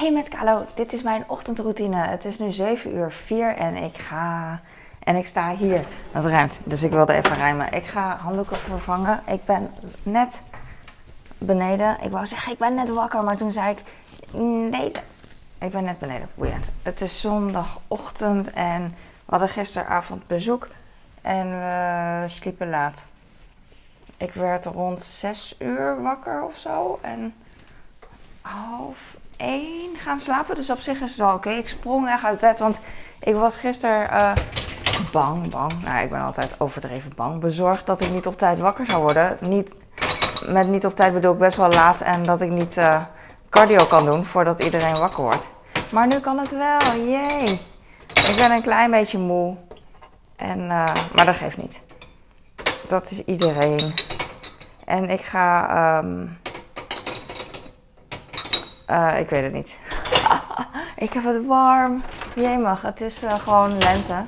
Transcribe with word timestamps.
Hey 0.00 0.12
met 0.12 0.28
Kalo, 0.28 0.66
dit 0.74 0.92
is 0.92 1.02
mijn 1.02 1.24
ochtendroutine. 1.26 1.96
Het 1.96 2.24
is 2.24 2.38
nu 2.38 2.50
7 2.50 2.94
uur 2.94 3.12
4 3.12 3.56
en 3.56 3.76
ik 3.76 3.98
ga. 3.98 4.60
En 4.98 5.16
ik 5.16 5.26
sta 5.26 5.54
hier. 5.54 5.84
Het 6.12 6.24
ruimt, 6.24 6.58
dus 6.64 6.82
ik 6.82 6.90
wilde 6.90 7.12
even 7.12 7.36
ruimen. 7.36 7.72
Ik 7.72 7.86
ga 7.86 8.16
handdoeken 8.16 8.56
vervangen. 8.56 9.22
Ik 9.26 9.44
ben 9.44 9.70
net 10.02 10.42
beneden. 11.38 11.96
Ik 12.02 12.10
wou 12.10 12.26
zeggen, 12.26 12.52
ik 12.52 12.58
ben 12.58 12.74
net 12.74 12.90
wakker, 12.90 13.24
maar 13.24 13.36
toen 13.36 13.52
zei 13.52 13.70
ik. 13.70 13.82
Nee, 14.70 14.92
ik 15.58 15.70
ben 15.70 15.84
net 15.84 15.98
beneden. 15.98 16.28
Boeiend. 16.34 16.66
Het 16.82 17.00
is 17.00 17.20
zondagochtend 17.20 18.50
en 18.50 18.94
we 19.24 19.30
hadden 19.30 19.48
gisteravond 19.48 20.26
bezoek. 20.26 20.68
En 21.22 21.48
we 21.48 22.24
sliepen 22.28 22.70
laat. 22.70 23.06
Ik 24.16 24.32
werd 24.32 24.64
rond 24.64 25.02
6 25.02 25.56
uur 25.58 26.02
wakker 26.02 26.44
of 26.44 26.56
zo. 26.56 26.98
En 27.02 27.34
half 28.40 29.18
gaan 29.96 30.20
slapen. 30.20 30.54
Dus 30.54 30.70
op 30.70 30.80
zich 30.80 31.00
is 31.00 31.10
het 31.10 31.18
wel 31.18 31.34
oké. 31.34 31.50
Ik 31.50 31.68
sprong 31.68 32.08
echt 32.08 32.24
uit 32.24 32.40
bed, 32.40 32.58
want 32.58 32.78
ik 33.20 33.34
was 33.34 33.56
gisteren 33.56 34.10
uh, 34.12 34.32
bang, 35.12 35.50
bang. 35.50 35.82
Nou, 35.82 36.02
ik 36.02 36.10
ben 36.10 36.20
altijd 36.20 36.54
overdreven 36.58 37.12
bang. 37.16 37.40
Bezorgd 37.40 37.86
dat 37.86 38.00
ik 38.00 38.10
niet 38.10 38.26
op 38.26 38.38
tijd 38.38 38.58
wakker 38.58 38.86
zou 38.86 39.02
worden. 39.02 39.38
Niet, 39.40 39.74
met 40.46 40.68
niet 40.68 40.86
op 40.86 40.96
tijd 40.96 41.12
bedoel 41.12 41.32
ik 41.32 41.38
best 41.38 41.56
wel 41.56 41.70
laat 41.70 42.00
en 42.00 42.24
dat 42.24 42.40
ik 42.40 42.50
niet 42.50 42.76
uh, 42.76 43.02
cardio 43.48 43.84
kan 43.84 44.04
doen 44.04 44.24
voordat 44.24 44.62
iedereen 44.62 44.98
wakker 44.98 45.22
wordt. 45.22 45.48
Maar 45.92 46.06
nu 46.06 46.18
kan 46.18 46.38
het 46.38 46.50
wel, 46.50 46.94
jee. 46.94 47.60
Ik 48.28 48.34
ben 48.36 48.50
een 48.50 48.62
klein 48.62 48.90
beetje 48.90 49.18
moe. 49.18 49.56
En, 50.36 50.58
uh, 50.58 50.84
maar 51.14 51.26
dat 51.26 51.36
geeft 51.36 51.56
niet. 51.56 51.80
Dat 52.88 53.10
is 53.10 53.24
iedereen. 53.24 53.94
En 54.84 55.10
ik 55.10 55.20
ga. 55.20 55.98
Um, 55.98 56.39
uh, 58.90 59.18
ik 59.18 59.28
weet 59.28 59.42
het 59.42 59.52
niet. 59.52 59.78
ik 61.06 61.12
heb 61.12 61.24
het 61.24 61.46
warm. 61.46 62.02
Jemig, 62.34 62.82
het 62.82 63.00
is 63.00 63.22
uh, 63.22 63.34
gewoon 63.34 63.78
lente. 63.78 64.24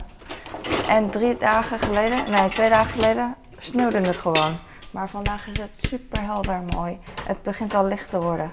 En 0.89 1.11
drie 1.11 1.39
dagen 1.39 1.79
geleden, 1.79 2.31
nee, 2.31 2.49
twee 2.49 2.69
dagen 2.69 2.91
geleden, 2.91 3.35
sneeuwde 3.59 4.01
het 4.01 4.17
gewoon. 4.17 4.59
Maar 4.91 5.09
vandaag 5.09 5.47
is 5.47 5.59
het 5.59 5.71
super 5.81 6.23
helder 6.23 6.63
mooi. 6.77 6.99
Het 7.27 7.43
begint 7.43 7.75
al 7.75 7.87
licht 7.87 8.11
te 8.11 8.21
worden. 8.21 8.53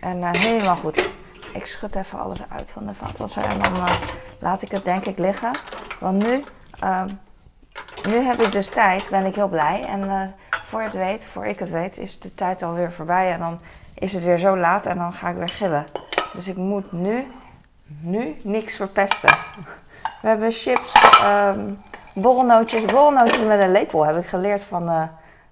En 0.00 0.18
uh, 0.18 0.30
helemaal 0.32 0.76
goed. 0.76 1.10
Ik 1.52 1.66
schud 1.66 1.94
even 1.94 2.18
alles 2.18 2.38
uit 2.48 2.70
van 2.70 2.86
de 2.86 2.94
vaatwasser 2.94 3.44
en 3.44 3.58
dan 3.58 3.72
laat 4.38 4.62
ik 4.62 4.70
het 4.70 4.84
denk 4.84 5.04
ik 5.04 5.18
liggen. 5.18 5.50
Want 6.00 6.22
nu, 6.22 6.44
um, 6.84 7.06
nu 8.08 8.16
heb 8.16 8.40
ik 8.40 8.52
dus 8.52 8.68
tijd, 8.68 9.08
ben 9.10 9.24
ik 9.24 9.34
heel 9.34 9.48
blij. 9.48 9.84
En 9.84 10.34
voor 10.50 10.80
je 10.80 10.86
het 10.86 10.96
weet, 10.96 11.24
voor 11.24 11.46
ik 11.46 11.58
het 11.58 11.70
weet, 11.70 11.98
is 11.98 12.18
de 12.18 12.34
tijd 12.34 12.62
alweer 12.62 12.92
voorbij. 12.92 13.32
En 13.32 13.38
dan 13.38 13.60
is 13.98 14.12
het 14.12 14.24
weer 14.24 14.38
zo 14.38 14.56
laat 14.56 14.86
en 14.86 14.98
dan 14.98 15.12
ga 15.12 15.28
ik 15.28 15.36
weer 15.36 15.48
gillen. 15.48 15.86
Dus 16.32 16.48
ik 16.48 16.56
moet 16.56 16.92
nu, 16.92 17.26
nu 18.00 18.36
niks 18.42 18.76
verpesten. 18.76 19.36
We 20.22 20.28
hebben 20.28 20.52
chips, 20.52 21.20
um, 21.24 21.82
borrelnootjes. 22.12 22.84
Borrelnootjes 22.84 23.46
met 23.46 23.60
een 23.60 23.72
lepel 23.72 24.04
heb 24.04 24.16
ik 24.16 24.26
geleerd 24.26 24.64
van... 24.64 24.90
Uh, 24.90 25.02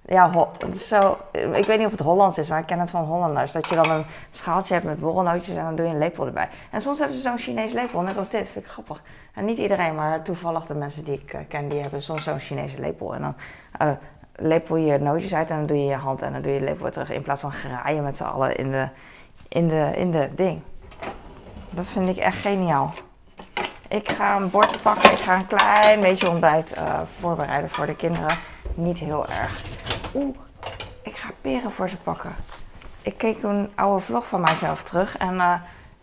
ja, 0.08 0.30
zo, 0.72 1.18
ik 1.32 1.64
weet 1.64 1.78
niet 1.78 1.86
of 1.86 1.92
het 1.92 2.00
Hollands 2.00 2.38
is, 2.38 2.48
maar 2.48 2.58
ik 2.58 2.66
ken 2.66 2.78
het 2.78 2.90
van 2.90 3.04
Hollanders. 3.04 3.52
Dat 3.52 3.68
je 3.68 3.74
dan 3.74 3.90
een 3.90 4.04
schaaltje 4.30 4.74
hebt 4.74 4.86
met 4.86 4.98
borrelnootjes 4.98 5.56
en 5.56 5.64
dan 5.64 5.76
doe 5.76 5.86
je 5.86 5.92
een 5.92 5.98
lepel 5.98 6.26
erbij. 6.26 6.48
En 6.70 6.82
soms 6.82 6.98
hebben 6.98 7.16
ze 7.16 7.22
zo'n 7.22 7.38
Chinees 7.38 7.72
lepel, 7.72 8.00
net 8.00 8.18
als 8.18 8.30
dit. 8.30 8.48
Vind 8.48 8.64
ik 8.64 8.70
grappig. 8.70 9.02
En 9.34 9.44
niet 9.44 9.58
iedereen, 9.58 9.94
maar 9.94 10.22
toevallig 10.22 10.66
de 10.66 10.74
mensen 10.74 11.04
die 11.04 11.14
ik 11.22 11.34
uh, 11.34 11.40
ken, 11.48 11.68
die 11.68 11.80
hebben 11.80 12.02
soms 12.02 12.22
zo'n 12.22 12.38
Chinese 12.38 12.80
lepel. 12.80 13.14
En 13.14 13.20
dan 13.20 13.34
uh, 13.88 13.94
lepel 14.36 14.76
je 14.76 14.98
nootjes 14.98 15.34
uit 15.34 15.50
en 15.50 15.56
dan 15.56 15.66
doe 15.66 15.76
je 15.76 15.84
je 15.84 15.94
hand 15.94 16.22
en 16.22 16.32
dan 16.32 16.42
doe 16.42 16.52
je 16.52 16.58
je 16.58 16.64
lepel 16.64 16.90
terug. 16.90 17.10
In 17.10 17.22
plaats 17.22 17.40
van 17.40 17.52
graaien 17.52 18.02
met 18.02 18.16
z'n 18.16 18.24
allen 18.24 18.56
in 18.56 18.70
de, 18.70 18.88
in, 19.48 19.68
de, 19.68 19.92
in 19.96 20.10
de 20.10 20.30
ding. 20.36 20.60
Dat 21.70 21.86
vind 21.86 22.08
ik 22.08 22.16
echt 22.16 22.38
geniaal. 22.38 22.92
Ik 23.88 24.10
ga 24.10 24.36
een 24.36 24.50
bord 24.50 24.82
pakken. 24.82 25.12
Ik 25.12 25.18
ga 25.18 25.34
een 25.34 25.46
klein 25.46 26.00
beetje 26.00 26.30
ontbijt 26.30 26.78
uh, 26.78 27.00
voorbereiden 27.18 27.70
voor 27.70 27.86
de 27.86 27.96
kinderen. 27.96 28.36
Niet 28.74 28.98
heel 28.98 29.26
erg. 29.26 29.62
Oeh, 30.14 30.36
ik 31.02 31.16
ga 31.16 31.30
peren 31.40 31.70
voor 31.70 31.88
ze 31.88 31.96
pakken. 31.96 32.34
Ik 33.02 33.18
keek 33.18 33.42
een 33.42 33.70
oude 33.74 34.04
vlog 34.04 34.26
van 34.26 34.40
mijzelf 34.40 34.82
terug 34.82 35.16
en 35.16 35.34
uh, 35.34 35.54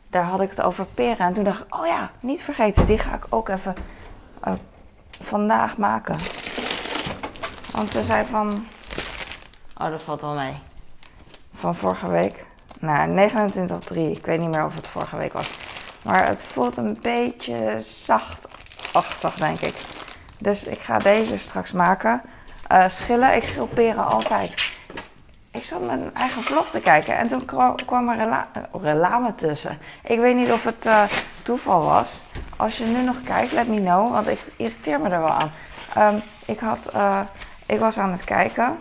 daar 0.09 0.23
had 0.23 0.41
ik 0.41 0.49
het 0.49 0.61
over 0.61 0.85
peren. 0.85 1.25
En 1.25 1.33
toen 1.33 1.43
dacht 1.43 1.59
ik, 1.63 1.75
oh 1.75 1.85
ja, 1.85 2.11
niet 2.19 2.41
vergeten, 2.41 2.85
die 2.85 2.97
ga 2.97 3.15
ik 3.15 3.25
ook 3.29 3.49
even 3.49 3.75
uh, 4.47 4.53
vandaag 5.19 5.77
maken. 5.77 6.15
Want 7.73 7.91
ze 7.91 8.03
zei 8.03 8.25
van. 8.25 8.65
Oh, 9.77 9.89
dat 9.89 10.01
valt 10.01 10.21
wel 10.21 10.33
mee. 10.33 10.55
Van 11.55 11.75
vorige 11.75 12.07
week. 12.07 12.45
Nou, 12.79 13.29
29-3. 13.29 13.95
Ik 13.95 14.25
weet 14.25 14.39
niet 14.39 14.49
meer 14.49 14.65
of 14.65 14.75
het 14.75 14.87
vorige 14.87 15.17
week 15.17 15.33
was. 15.33 15.51
Maar 16.01 16.27
het 16.27 16.41
voelt 16.41 16.77
een 16.77 16.97
beetje 17.01 17.81
zachtachtig, 17.81 19.35
denk 19.35 19.59
ik. 19.59 19.75
Dus 20.37 20.63
ik 20.63 20.79
ga 20.79 20.99
deze 20.99 21.37
straks 21.37 21.71
maken. 21.71 22.21
Uh, 22.71 22.87
schillen. 22.87 23.35
Ik 23.35 23.43
schil 23.43 23.67
peren 23.67 24.07
altijd. 24.07 24.77
Ik 25.51 25.63
zat 25.63 25.85
mijn 25.85 26.15
eigen 26.15 26.43
vlog 26.43 26.69
te 26.69 26.79
kijken 26.79 27.17
en 27.17 27.27
toen 27.27 27.45
kwam 27.85 28.09
er 28.09 28.17
rela 28.17 28.47
reclame 28.81 29.35
tussen. 29.35 29.77
Ik 30.03 30.19
weet 30.19 30.35
niet 30.35 30.51
of 30.51 30.63
het 30.63 30.85
uh, 30.85 31.03
toeval 31.43 31.83
was. 31.83 32.23
Als 32.57 32.77
je 32.77 32.85
nu 32.85 33.01
nog 33.01 33.23
kijkt, 33.23 33.51
let 33.51 33.67
me 33.67 33.79
know, 33.79 34.11
want 34.11 34.27
ik 34.27 34.39
irriteer 34.55 34.99
me 34.99 35.09
er 35.09 35.19
wel 35.21 35.29
aan. 35.29 35.51
Um, 35.97 36.21
ik 36.45 36.59
had 36.59 36.89
uh, 36.95 37.19
ik 37.73 37.79
was 37.79 37.97
aan 37.97 38.11
het 38.11 38.23
kijken. 38.23 38.79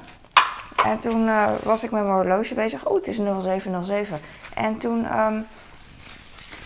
En 0.84 0.98
toen 0.98 1.26
uh, 1.26 1.48
was 1.62 1.84
ik 1.84 1.90
met 1.90 2.02
mijn 2.02 2.14
horloge 2.14 2.54
bezig. 2.54 2.86
Oh, 2.86 2.94
het 2.94 3.08
is 3.08 3.16
0707. 3.16 4.20
En 4.54 4.78
toen 4.78 5.18
um, 5.18 5.46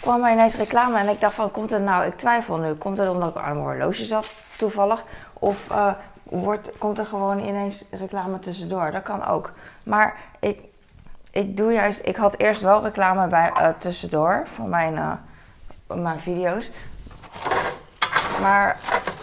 kwam 0.01 0.25
er 0.25 0.33
ineens 0.33 0.57
reclame. 0.57 0.99
En 0.99 1.09
ik 1.09 1.21
dacht 1.21 1.35
van, 1.35 1.51
komt 1.51 1.71
het 1.71 1.83
nou... 1.83 2.07
Ik 2.07 2.17
twijfel 2.17 2.57
nu. 2.57 2.75
Komt 2.75 2.99
het 2.99 3.09
omdat 3.09 3.29
ik 3.29 3.37
aan 3.37 3.63
mijn 3.63 3.67
horloge 3.67 4.05
zat, 4.05 4.31
toevallig? 4.59 5.05
Of 5.33 5.71
uh, 5.71 5.93
wordt, 6.23 6.71
komt 6.79 6.99
er 6.99 7.07
gewoon 7.07 7.39
ineens 7.39 7.85
reclame 7.91 8.39
tussendoor? 8.39 8.91
Dat 8.91 9.03
kan 9.03 9.27
ook. 9.27 9.53
Maar 9.85 10.17
ik, 10.41 10.61
ik 11.31 11.57
doe 11.57 11.73
juist... 11.73 12.01
Ik 12.05 12.17
had 12.17 12.39
eerst 12.39 12.61
wel 12.61 12.83
reclame 12.83 13.29
bij, 13.29 13.53
uh, 13.61 13.69
tussendoor 13.69 14.43
van 14.45 14.69
mijn, 14.69 15.21
mijn 15.87 16.21
video's. 16.21 16.71
Maar 18.41 18.77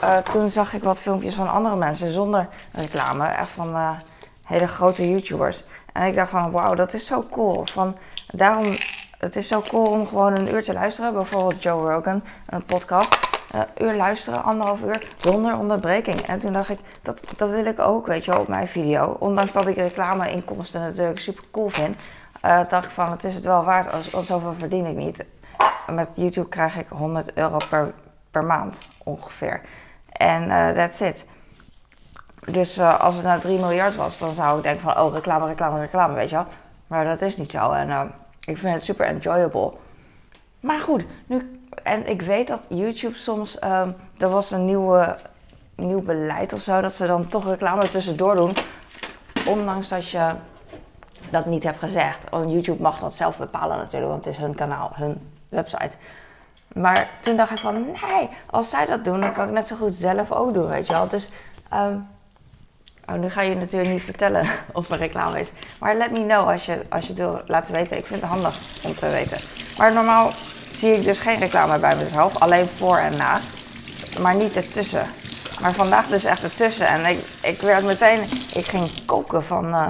uh, 0.03 0.17
toen 0.17 0.49
zag 0.49 0.73
ik 0.73 0.83
wat 0.83 0.99
filmpjes 0.99 1.33
van 1.33 1.51
andere 1.51 1.75
mensen 1.75 2.11
zonder 2.11 2.47
reclame. 2.71 3.25
Echt 3.25 3.49
van 3.49 3.69
uh, 3.69 3.89
hele 4.43 4.67
grote 4.67 5.09
YouTubers. 5.09 5.63
En 5.93 6.07
ik 6.07 6.15
dacht 6.15 6.29
van, 6.29 6.51
wauw, 6.51 6.73
dat 6.73 6.93
is 6.93 7.05
zo 7.05 7.25
cool. 7.31 7.65
Van, 7.65 7.97
daarom, 8.27 8.65
het 9.17 9.35
is 9.35 9.47
zo 9.47 9.61
cool 9.61 9.85
om 9.85 10.07
gewoon 10.07 10.33
een 10.33 10.53
uur 10.53 10.63
te 10.63 10.73
luisteren. 10.73 11.13
Bijvoorbeeld 11.13 11.63
Joe 11.63 11.91
Rogan, 11.91 12.23
een 12.45 12.63
podcast. 12.63 13.19
Een 13.51 13.65
uh, 13.79 13.87
uur 13.87 13.95
luisteren, 13.95 14.43
anderhalf 14.43 14.83
uur, 14.83 15.07
zonder 15.17 15.57
onderbreking. 15.57 16.19
En 16.19 16.39
toen 16.39 16.53
dacht 16.53 16.69
ik, 16.69 16.79
dat, 17.01 17.19
dat 17.37 17.49
wil 17.49 17.65
ik 17.65 17.79
ook, 17.79 18.07
weet 18.07 18.25
je 18.25 18.31
wel, 18.31 18.39
op 18.39 18.47
mijn 18.47 18.67
video. 18.67 19.15
Ondanks 19.19 19.51
dat 19.51 19.67
ik 19.67 19.75
reclameinkomsten 19.75 20.81
natuurlijk 20.81 21.19
super 21.19 21.43
cool 21.51 21.69
vind. 21.69 21.95
dacht 22.41 22.85
ik 22.85 22.91
van, 22.91 23.11
het 23.11 23.23
is 23.23 23.35
het 23.35 23.43
wel 23.43 23.63
waard, 23.63 23.91
als, 23.91 24.09
want 24.09 24.25
zoveel 24.25 24.53
verdien 24.53 24.85
ik 24.85 24.95
niet. 24.95 25.25
Met 25.91 26.09
YouTube 26.15 26.49
krijg 26.49 26.77
ik 26.77 26.87
100 26.89 27.33
euro 27.33 27.57
per, 27.69 27.93
per 28.31 28.43
maand 28.43 28.79
ongeveer. 29.03 29.61
En 30.13 30.43
uh, 30.43 30.69
that's 30.69 30.99
it. 30.99 31.25
Dus 32.45 32.77
uh, 32.77 32.99
als 32.99 33.15
het 33.15 33.23
nou 33.23 33.39
3 33.39 33.59
miljard 33.59 33.95
was, 33.95 34.17
dan 34.17 34.33
zou 34.33 34.57
ik 34.57 34.63
denken 34.63 34.81
van, 34.81 34.99
oh, 34.99 35.13
reclame, 35.13 35.47
reclame, 35.47 35.79
reclame, 35.79 36.13
weet 36.13 36.29
je 36.29 36.35
wel. 36.35 36.45
Maar 36.87 37.05
dat 37.05 37.21
is 37.21 37.37
niet 37.37 37.51
zo. 37.51 37.71
En 37.71 37.87
uh, 37.87 38.01
ik 38.45 38.57
vind 38.57 38.73
het 38.73 38.83
super 38.83 39.05
enjoyable. 39.05 39.73
Maar 40.59 40.79
goed, 40.79 41.05
nu, 41.25 41.61
en 41.83 42.07
ik 42.09 42.21
weet 42.21 42.47
dat 42.47 42.65
YouTube 42.69 43.15
soms, 43.15 43.63
um, 43.63 43.95
er 44.17 44.29
was 44.29 44.51
een 44.51 44.65
nieuwe, 44.65 45.17
nieuw 45.75 46.01
beleid 46.01 46.53
of 46.53 46.61
zo, 46.61 46.81
dat 46.81 46.93
ze 46.93 47.07
dan 47.07 47.27
toch 47.27 47.49
reclame 47.49 47.89
tussendoor 47.89 48.35
doen. 48.35 48.53
Ondanks 49.47 49.89
dat 49.89 50.09
je 50.09 50.31
dat 51.29 51.45
niet 51.45 51.63
hebt 51.63 51.79
gezegd. 51.79 52.29
Want 52.29 52.51
YouTube 52.51 52.81
mag 52.81 52.99
dat 52.99 53.13
zelf 53.13 53.37
bepalen 53.37 53.77
natuurlijk, 53.77 54.11
want 54.11 54.25
het 54.25 54.33
is 54.33 54.39
hun 54.39 54.55
kanaal, 54.55 54.91
hun 54.93 55.31
website. 55.49 55.97
Maar 56.73 57.09
toen 57.21 57.37
dacht 57.37 57.51
ik 57.51 57.57
van, 57.57 57.85
nee, 57.85 58.29
als 58.49 58.69
zij 58.69 58.85
dat 58.85 59.05
doen, 59.05 59.21
dan 59.21 59.33
kan 59.33 59.47
ik 59.47 59.53
net 59.53 59.67
zo 59.67 59.75
goed 59.75 59.93
zelf 59.93 60.31
ook 60.31 60.53
doen, 60.53 60.67
weet 60.67 60.87
je 60.87 60.93
wel. 60.93 61.07
Dus, 61.07 61.29
um, 61.73 62.07
oh, 63.05 63.15
nu 63.15 63.29
ga 63.29 63.41
je 63.41 63.55
natuurlijk 63.55 63.91
niet 63.91 64.01
vertellen 64.01 64.47
of 64.73 64.89
er 64.89 64.97
reclame 64.97 65.39
is. 65.39 65.51
Maar 65.79 65.95
let 65.95 66.11
me 66.11 66.25
know 66.25 66.49
als 66.49 66.65
je, 66.65 66.85
als 66.89 67.01
je 67.01 67.09
het 67.09 67.17
wil 67.17 67.41
laten 67.47 67.73
weten. 67.73 67.97
Ik 67.97 68.05
vind 68.05 68.21
het 68.21 68.29
handig 68.29 68.55
om 68.83 68.93
te 68.93 69.09
weten. 69.09 69.37
Maar 69.77 69.93
normaal 69.93 70.31
zie 70.71 70.93
ik 70.93 71.03
dus 71.03 71.19
geen 71.19 71.39
reclame 71.39 71.79
bij 71.79 71.95
mezelf, 71.95 72.39
alleen 72.39 72.67
voor 72.67 72.97
en 72.97 73.17
na. 73.17 73.39
Maar 74.21 74.35
niet 74.35 74.55
ertussen. 74.55 75.05
Maar 75.61 75.73
vandaag 75.73 76.07
dus 76.07 76.23
echt 76.23 76.43
ertussen. 76.43 76.87
En 76.87 77.05
ik, 77.05 77.19
ik 77.41 77.61
werd 77.61 77.85
meteen, 77.85 78.21
ik 78.53 78.65
ging 78.65 79.05
koken 79.05 79.43
van, 79.43 79.67
uh, 79.67 79.89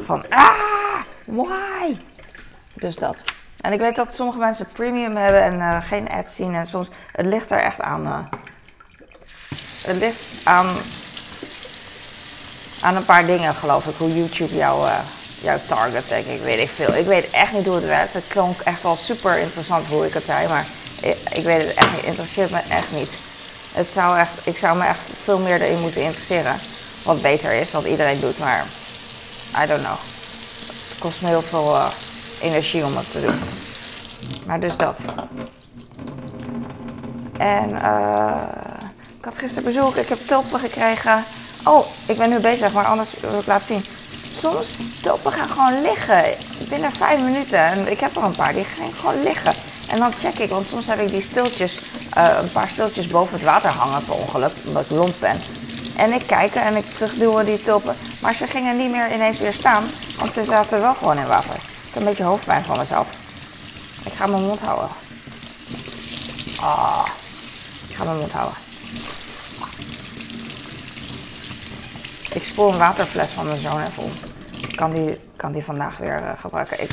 van, 0.00 0.24
ah, 0.28 1.02
why? 1.24 1.96
Dus 2.74 2.96
dat. 2.96 3.24
En 3.60 3.72
ik 3.72 3.80
weet 3.80 3.96
dat 3.96 4.14
sommige 4.14 4.38
mensen 4.38 4.68
premium 4.72 5.16
hebben 5.16 5.42
en 5.42 5.54
uh, 5.54 5.76
geen 5.82 6.08
ads 6.08 6.34
zien. 6.34 6.54
En 6.54 6.66
soms, 6.66 6.88
het 7.12 7.26
ligt 7.26 7.50
er 7.50 7.62
echt 7.62 7.80
aan. 7.80 8.06
Uh, 8.06 8.18
het 9.82 9.96
ligt 9.96 10.22
aan, 10.44 10.66
aan 12.82 12.96
een 12.96 13.04
paar 13.04 13.26
dingen, 13.26 13.54
geloof 13.54 13.86
ik, 13.86 13.94
hoe 13.96 14.14
YouTube 14.14 14.56
jou 14.56 14.86
uh, 14.86 14.98
jouw 15.40 15.58
target, 15.68 16.08
denk 16.08 16.26
ik, 16.26 16.40
weet 16.40 16.60
ik 16.60 16.68
veel. 16.68 16.94
Ik 16.94 17.06
weet 17.06 17.30
echt 17.30 17.52
niet 17.52 17.66
hoe 17.66 17.74
het 17.74 17.84
werkt. 17.84 18.14
Het 18.14 18.26
klonk 18.28 18.60
echt 18.60 18.82
wel 18.82 18.96
super 18.96 19.38
interessant 19.38 19.86
hoe 19.86 20.06
ik 20.06 20.14
het 20.14 20.24
zei, 20.24 20.48
maar 20.48 20.66
ik, 21.32 21.44
weet 21.44 21.64
het 21.64 21.74
echt 21.74 21.92
niet. 21.92 22.04
Interesseert 22.04 22.50
me 22.50 22.60
echt 22.68 22.92
niet. 22.92 23.10
Het 23.72 23.90
zou 23.90 24.18
echt, 24.18 24.46
ik 24.46 24.58
zou 24.58 24.78
me 24.78 24.84
echt 24.84 25.00
veel 25.22 25.38
meer 25.38 25.60
erin 25.60 25.80
moeten 25.80 26.02
interesseren. 26.02 26.56
Wat 27.04 27.22
beter 27.22 27.52
is, 27.52 27.70
wat 27.70 27.84
iedereen 27.84 28.20
doet, 28.20 28.38
maar 28.38 28.64
I 29.62 29.66
don't 29.66 29.80
know. 29.80 29.98
Het 30.88 30.98
kost 30.98 31.20
me 31.20 31.28
heel 31.28 31.42
veel 31.42 31.78
energie 32.40 32.84
om 32.84 32.96
het 32.96 33.12
te 33.12 33.20
doen. 33.20 33.38
Maar 34.46 34.60
dus 34.60 34.76
dat. 34.76 34.96
En 37.38 37.70
uh, 37.70 38.42
ik 39.18 39.24
had 39.24 39.38
gisteren 39.38 39.64
bezoek, 39.64 39.96
ik 39.96 40.08
heb 40.08 40.18
tulpen 40.26 40.60
gekregen. 40.60 41.24
Oh, 41.64 41.86
ik 42.06 42.16
ben 42.16 42.30
nu 42.30 42.38
bezig, 42.38 42.72
maar 42.72 42.84
anders 42.84 43.10
wil 43.20 43.54
ik 43.54 43.62
zien. 43.66 43.84
Soms 44.38 44.68
tulpen 45.02 45.32
gaan 45.32 45.48
gewoon 45.48 45.82
liggen 45.82 46.24
binnen 46.68 46.92
vijf 46.92 47.20
minuten. 47.20 47.58
En 47.58 47.90
ik 47.90 48.00
heb 48.00 48.16
er 48.16 48.22
een 48.22 48.34
paar, 48.34 48.52
die 48.52 48.64
gaan 48.64 48.92
gewoon 48.92 49.22
liggen. 49.22 49.52
En 49.88 49.98
dan 49.98 50.12
check 50.12 50.38
ik, 50.38 50.50
want 50.50 50.66
soms 50.66 50.86
heb 50.86 50.98
ik 50.98 51.08
die 51.08 51.22
stiltjes, 51.22 51.80
uh, 52.18 52.28
een 52.40 52.52
paar 52.52 52.68
stiltjes 52.68 53.06
boven 53.06 53.32
het 53.32 53.42
water 53.42 53.70
hangen 53.70 54.04
per 54.04 54.14
ongeluk, 54.14 54.52
omdat 54.66 54.84
ik 54.84 54.90
lont 54.90 55.20
ben. 55.20 55.40
En 55.96 56.12
ik 56.12 56.26
kijk 56.26 56.54
en 56.54 56.76
ik 56.76 56.92
terugduwen 56.92 57.44
die 57.44 57.62
tulpen. 57.62 57.96
Maar 58.20 58.34
ze 58.34 58.46
gingen 58.46 58.76
niet 58.76 58.90
meer 58.90 59.12
ineens 59.12 59.38
weer 59.38 59.52
staan, 59.52 59.84
want 60.18 60.32
ze 60.32 60.44
zaten 60.44 60.80
wel 60.80 60.94
gewoon 60.94 61.18
in 61.18 61.26
water. 61.26 61.69
Heb 61.90 62.02
een 62.02 62.08
beetje 62.08 62.24
hoofdpijn 62.24 62.64
van 62.64 62.78
mezelf. 62.78 63.08
Ik 64.04 64.12
ga 64.12 64.26
mijn 64.26 64.42
mond 64.42 64.60
houden. 64.60 64.88
Ah, 66.60 67.06
ik 67.88 67.96
ga 67.96 68.04
mijn 68.04 68.16
mond 68.16 68.32
houden. 68.32 68.56
Ik 72.32 72.44
spoel 72.44 72.72
een 72.72 72.78
waterfles 72.78 73.28
van 73.28 73.46
mijn 73.46 73.58
zoon 73.58 73.80
even 73.80 74.02
om. 74.02 74.10
Ik 74.68 74.76
kan 74.76 74.92
die, 74.92 75.20
kan 75.36 75.52
die 75.52 75.64
vandaag 75.64 75.96
weer 75.96 76.22
uh, 76.22 76.30
gebruiken. 76.36 76.82
Ik, 76.82 76.90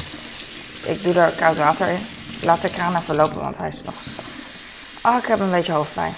ik 0.83 1.03
doe 1.03 1.13
er 1.13 1.31
koud 1.31 1.57
water 1.57 1.87
in. 1.87 2.05
Laat 2.41 2.61
de 2.61 2.69
kraan 2.69 2.95
even 2.95 3.15
lopen, 3.15 3.41
want 3.41 3.57
hij 3.57 3.67
is 3.67 3.81
nog 3.81 3.95
oh, 5.03 5.17
ik 5.17 5.25
heb 5.25 5.39
een 5.39 5.51
beetje 5.51 5.71
hoofdpijn. 5.71 6.13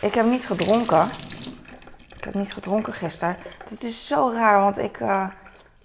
Ik 0.00 0.14
heb 0.14 0.26
niet 0.26 0.46
gedronken. 0.46 1.08
Ik 2.16 2.24
heb 2.24 2.34
niet 2.34 2.52
gedronken 2.52 2.92
gisteren. 2.92 3.36
Dat 3.68 3.82
is 3.82 4.06
zo 4.06 4.32
raar, 4.34 4.60
want 4.60 4.78
ik, 4.78 5.00
uh, 5.00 5.26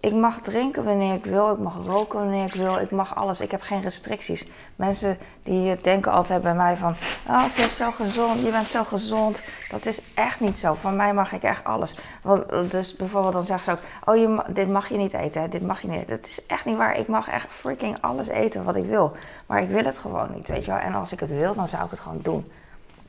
ik 0.01 0.13
mag 0.13 0.39
drinken 0.41 0.83
wanneer 0.83 1.13
ik 1.13 1.25
wil. 1.25 1.51
Ik 1.51 1.59
mag 1.59 1.75
roken 1.85 2.19
wanneer 2.19 2.45
ik 2.45 2.53
wil. 2.53 2.79
Ik 2.79 2.91
mag 2.91 3.15
alles. 3.15 3.41
Ik 3.41 3.51
heb 3.51 3.61
geen 3.61 3.81
restricties. 3.81 4.47
Mensen 4.75 5.17
die 5.43 5.81
denken 5.81 6.11
altijd 6.11 6.41
bij 6.41 6.53
mij 6.53 6.77
van... 6.77 6.95
Oh, 7.27 7.45
ze 7.45 7.61
is 7.61 7.75
zo 7.75 7.91
gezond. 7.91 8.41
Je 8.41 8.51
bent 8.51 8.67
zo 8.67 8.83
gezond. 8.83 9.41
Dat 9.69 9.85
is 9.85 10.01
echt 10.13 10.39
niet 10.39 10.55
zo. 10.55 10.73
Van 10.73 10.95
mij 10.95 11.13
mag 11.13 11.31
ik 11.31 11.43
echt 11.43 11.63
alles. 11.63 11.95
Want, 12.21 12.71
dus 12.71 12.95
bijvoorbeeld 12.95 13.33
dan 13.33 13.43
zeggen 13.43 13.77
ze 13.77 14.11
ook... 14.11 14.15
Oh, 14.15 14.39
dit 14.47 14.69
mag 14.69 14.89
je 14.89 14.97
niet 14.97 15.13
eten. 15.13 15.49
Dit 15.49 15.61
mag 15.61 15.81
je 15.81 15.87
niet. 15.87 16.07
Dat 16.07 16.25
is 16.25 16.45
echt 16.45 16.65
niet 16.65 16.77
waar. 16.77 16.97
Ik 16.97 17.07
mag 17.07 17.29
echt 17.29 17.47
freaking 17.49 17.97
alles 18.01 18.27
eten 18.27 18.63
wat 18.63 18.75
ik 18.75 18.85
wil. 18.85 19.11
Maar 19.45 19.61
ik 19.61 19.69
wil 19.69 19.83
het 19.83 19.97
gewoon 19.97 20.31
niet, 20.35 20.47
weet 20.47 20.65
je 20.65 20.71
wel. 20.71 20.79
En 20.79 20.93
als 20.93 21.11
ik 21.11 21.19
het 21.19 21.29
wil, 21.29 21.55
dan 21.55 21.67
zou 21.67 21.83
ik 21.83 21.91
het 21.91 21.99
gewoon 21.99 22.19
doen. 22.21 22.51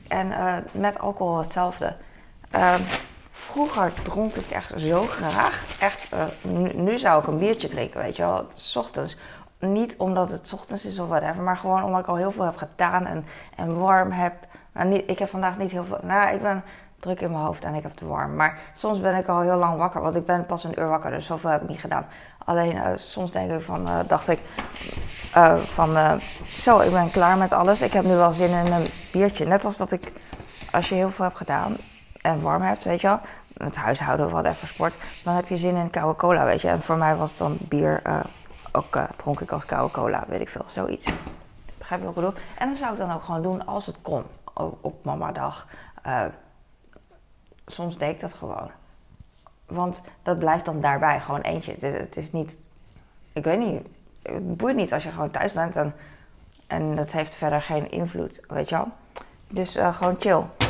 En 0.07 0.27
uh, 0.27 0.55
met 0.71 0.99
alcohol 0.99 1.37
hetzelfde. 1.37 1.95
Uh, 2.55 2.75
vroeger 3.41 3.93
dronk 4.03 4.33
ik 4.35 4.49
echt 4.49 4.73
zo 4.77 5.01
graag. 5.01 5.65
Echt, 5.79 6.09
uh, 6.13 6.23
nu, 6.73 6.99
zou 6.99 7.21
ik 7.21 7.27
een 7.27 7.37
biertje 7.37 7.67
drinken, 7.67 8.01
weet 8.01 8.15
je 8.15 8.21
wel. 8.23 8.47
S 8.53 8.75
ochtends. 8.75 9.17
Niet 9.59 9.95
omdat 9.97 10.29
het 10.29 10.51
ochtends 10.53 10.85
is 10.85 10.99
of 10.99 11.07
whatever, 11.07 11.41
maar 11.41 11.57
gewoon 11.57 11.83
omdat 11.83 11.99
ik 11.99 12.07
al 12.07 12.15
heel 12.15 12.31
veel 12.31 12.43
heb 12.43 12.57
gedaan 12.57 13.05
en, 13.05 13.25
en 13.55 13.79
warm 13.79 14.11
heb. 14.11 14.33
Nou, 14.73 14.87
niet, 14.87 15.03
ik 15.05 15.19
heb 15.19 15.29
vandaag 15.29 15.57
niet 15.57 15.71
heel 15.71 15.85
veel. 15.85 15.99
Nou, 16.01 16.33
ik 16.33 16.41
ben 16.41 16.63
druk 16.99 17.21
in 17.21 17.31
mijn 17.31 17.43
hoofd 17.43 17.63
en 17.63 17.75
ik 17.75 17.81
heb 17.81 17.91
het 17.91 18.01
warm. 18.01 18.35
Maar 18.35 18.59
soms 18.73 18.99
ben 18.99 19.15
ik 19.15 19.27
al 19.27 19.41
heel 19.41 19.57
lang 19.57 19.77
wakker, 19.77 20.01
want 20.01 20.15
ik 20.15 20.25
ben 20.25 20.45
pas 20.45 20.63
een 20.63 20.79
uur 20.79 20.87
wakker, 20.87 21.11
dus 21.11 21.25
zoveel 21.25 21.49
heb 21.49 21.61
ik 21.61 21.69
niet 21.69 21.79
gedaan. 21.79 22.05
Alleen 22.45 22.75
uh, 22.75 22.87
soms 22.95 23.31
denk 23.31 23.51
ik 23.51 23.61
van, 23.61 23.87
uh, 23.87 23.99
dacht 24.07 24.27
ik 24.27 24.39
van, 25.55 26.19
zo, 26.45 26.79
ik 26.79 26.91
ben 26.91 27.11
klaar 27.11 27.37
met 27.37 27.51
alles. 27.51 27.81
Ik 27.81 27.91
heb 27.91 28.03
nu 28.03 28.15
wel 28.15 28.33
zin 28.33 28.65
in 28.65 28.73
een 28.73 28.85
biertje. 29.11 29.45
Net 29.45 29.65
als 29.65 29.77
dat 29.77 29.91
ik, 29.91 30.11
als 30.71 30.89
je 30.89 30.95
heel 30.95 31.09
veel 31.09 31.25
hebt 31.25 31.37
gedaan 31.37 31.75
en 32.21 32.41
warm 32.41 32.61
hebt, 32.61 32.83
weet 32.83 33.01
je 33.01 33.07
wel, 33.07 33.19
het 33.57 33.75
huishouden 33.75 34.25
of 34.25 34.31
whatever 34.31 34.67
sport, 34.67 34.97
dan 35.23 35.35
heb 35.35 35.47
je 35.47 35.57
zin 35.57 35.75
in 35.75 35.89
koude 35.89 36.15
cola, 36.15 36.45
weet 36.45 36.61
je. 36.61 36.67
En 36.67 36.81
voor 36.81 36.97
mij 36.97 37.15
was 37.15 37.37
dan 37.37 37.57
bier, 37.59 38.01
ook 38.71 38.99
dronk 39.15 39.41
ik 39.41 39.51
als 39.51 39.65
koude 39.65 39.93
cola, 39.93 40.23
weet 40.27 40.41
ik 40.41 40.49
veel, 40.49 40.65
zoiets. 40.67 41.13
Begrijp 41.77 42.01
je 42.01 42.07
wat 42.07 42.17
ik 42.17 42.21
bedoel? 42.21 42.43
En 42.57 42.69
dat 42.69 42.77
zou 42.77 42.91
ik 42.91 42.97
dan 42.97 43.11
ook 43.11 43.23
gewoon 43.23 43.41
doen 43.41 43.65
als 43.65 43.85
het 43.85 44.01
kon, 44.01 44.23
op 44.81 45.05
mama 45.05 45.31
dag. 45.31 45.67
soms 47.67 47.97
deed 47.97 48.09
ik 48.09 48.19
dat 48.19 48.33
gewoon. 48.33 48.71
Want 49.65 50.01
dat 50.23 50.39
blijft 50.39 50.65
dan 50.65 50.81
daarbij 50.81 51.19
gewoon 51.19 51.41
eentje. 51.41 51.71
Het, 51.71 51.81
het, 51.81 52.17
is 52.17 52.31
niet, 52.31 52.57
ik 53.33 53.43
weet 53.43 53.59
niet, 53.59 53.81
het 54.21 54.57
boeit 54.57 54.75
niet 54.75 54.93
als 54.93 55.03
je 55.03 55.11
gewoon 55.11 55.31
thuis 55.31 55.53
bent 55.53 55.75
en, 55.75 55.95
en 56.67 56.95
dat 56.95 57.11
heeft 57.11 57.35
verder 57.35 57.61
geen 57.61 57.91
invloed, 57.91 58.41
weet 58.47 58.69
je 58.69 58.75
wel. 58.75 58.87
Dus 59.47 59.75
gewoon 59.75 60.15
chill. 60.19 60.60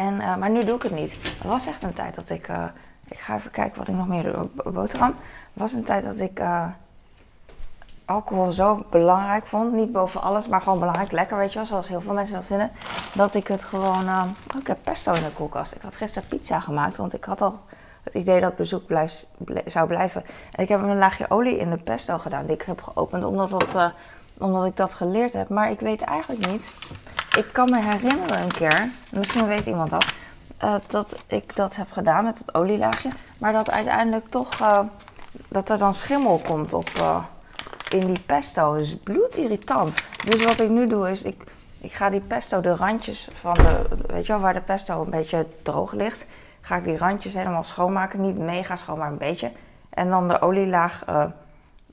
En, 0.00 0.14
uh, 0.14 0.36
maar 0.36 0.50
nu 0.50 0.60
doe 0.60 0.76
ik 0.76 0.82
het 0.82 0.92
niet. 0.92 1.12
Er 1.42 1.48
was 1.48 1.66
echt 1.66 1.82
een 1.82 1.92
tijd 1.92 2.14
dat 2.14 2.30
ik, 2.30 2.48
uh, 2.48 2.64
ik 3.08 3.18
ga 3.18 3.34
even 3.34 3.50
kijken 3.50 3.78
wat 3.78 3.88
ik 3.88 3.94
nog 3.94 4.08
meer 4.08 4.22
doe, 4.22 4.72
boterham. 4.72 5.10
Er 5.54 5.60
was 5.60 5.72
een 5.72 5.84
tijd 5.84 6.04
dat 6.04 6.20
ik 6.20 6.42
alcohol 8.04 8.52
zo 8.52 8.84
belangrijk 8.90 9.46
vond. 9.46 9.72
Niet 9.72 9.92
boven 9.92 10.22
alles, 10.22 10.48
maar 10.48 10.62
gewoon 10.62 10.78
belangrijk. 10.78 11.12
Lekker, 11.12 11.36
weet 11.36 11.52
je 11.52 11.58
wel, 11.58 11.66
zoals 11.66 11.88
heel 11.88 12.00
veel 12.00 12.12
mensen 12.12 12.34
dat 12.34 12.44
vinden. 12.44 12.70
Dat 13.14 13.34
ik 13.34 13.46
het 13.46 13.64
gewoon, 13.64 14.08
oh, 14.08 14.24
ik 14.58 14.66
heb 14.66 14.78
pesto 14.82 15.12
in 15.12 15.22
de 15.22 15.30
koelkast. 15.30 15.74
Ik 15.74 15.82
had 15.82 15.96
gisteren 15.96 16.28
pizza 16.28 16.60
gemaakt, 16.60 16.96
want 16.96 17.14
ik 17.14 17.24
had 17.24 17.42
al 17.42 17.58
het 18.02 18.14
idee 18.14 18.40
dat 18.40 18.56
bezoek 18.56 18.86
blijf, 18.86 19.26
zou 19.66 19.86
blijven. 19.86 20.24
En 20.52 20.62
ik 20.62 20.68
heb 20.68 20.82
een 20.82 20.98
laagje 20.98 21.30
olie 21.30 21.58
in 21.58 21.70
de 21.70 21.78
pesto 21.78 22.18
gedaan, 22.18 22.46
die 22.46 22.54
ik 22.54 22.62
heb 22.62 22.82
geopend, 22.82 23.24
omdat, 23.24 23.50
dat, 23.50 23.92
omdat 24.38 24.64
ik 24.64 24.76
dat 24.76 24.94
geleerd 24.94 25.32
heb. 25.32 25.48
Maar 25.48 25.70
ik 25.70 25.80
weet 25.80 26.00
eigenlijk 26.00 26.46
niet. 26.46 26.72
Ik 27.40 27.52
kan 27.52 27.70
me 27.70 27.82
herinneren 27.82 28.42
een 28.42 28.52
keer, 28.52 28.88
misschien 29.12 29.46
weet 29.46 29.66
iemand 29.66 29.90
dat, 29.90 30.14
uh, 30.64 30.74
dat 30.86 31.24
ik 31.26 31.56
dat 31.56 31.76
heb 31.76 31.92
gedaan 31.92 32.24
met 32.24 32.38
het 32.38 32.54
olielaagje. 32.54 33.10
Maar 33.38 33.52
dat 33.52 33.70
uiteindelijk 33.70 34.28
toch, 34.28 34.60
uh, 34.60 34.80
dat 35.48 35.70
er 35.70 35.78
dan 35.78 35.94
schimmel 35.94 36.40
komt 36.44 36.74
op, 36.74 36.90
in 37.90 38.06
die 38.06 38.20
pesto. 38.26 38.74
Dus 38.74 38.96
bloedirritant. 38.96 39.94
Dus 40.24 40.44
wat 40.44 40.60
ik 40.60 40.68
nu 40.68 40.86
doe 40.86 41.10
is, 41.10 41.24
ik, 41.24 41.44
ik 41.80 41.92
ga 41.92 42.10
die 42.10 42.20
pesto, 42.20 42.60
de 42.60 42.76
randjes 42.76 43.28
van 43.34 43.54
de, 43.54 43.88
weet 44.06 44.26
je 44.26 44.32
wel, 44.32 44.42
waar 44.42 44.54
de 44.54 44.60
pesto 44.60 45.02
een 45.02 45.10
beetje 45.10 45.46
droog 45.62 45.92
ligt 45.92 46.26
ga 46.60 46.76
ik 46.76 46.84
die 46.84 46.98
randjes 46.98 47.34
helemaal 47.34 47.62
schoonmaken. 47.62 48.20
Niet 48.20 48.38
mega 48.38 48.76
schoon, 48.76 48.98
maar 48.98 49.10
een 49.10 49.18
beetje. 49.18 49.50
En 49.90 50.08
dan 50.08 50.28
de 50.28 50.40
olielaag. 50.40 51.04